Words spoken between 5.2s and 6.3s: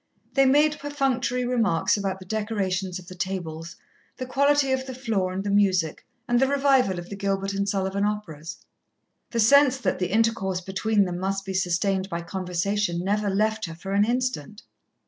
and the music,